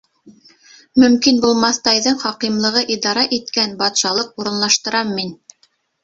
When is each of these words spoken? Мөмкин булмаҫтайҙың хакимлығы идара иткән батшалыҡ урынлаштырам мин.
Мөмкин 1.01 1.35
булмаҫтайҙың 1.41 2.15
хакимлығы 2.23 2.81
идара 2.95 3.25
иткән 3.37 3.75
батшалыҡ 3.83 4.41
урынлаштырам 4.45 5.13
мин. 5.19 5.31